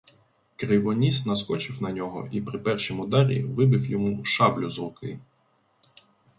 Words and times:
Кривоніс 0.57 1.25
наскочив 1.25 1.81
на 1.83 1.91
нього 1.91 2.29
і 2.31 2.41
при 2.41 2.59
першім 2.59 2.99
ударі 2.99 3.43
вибив 3.43 3.85
йому 3.85 4.25
шаблю 4.25 4.69
з 4.69 4.79
руки. 4.79 5.19